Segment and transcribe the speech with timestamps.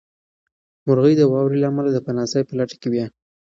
[0.85, 3.05] مرغۍ د واورې له امله د پناه ځای په لټه کې وې.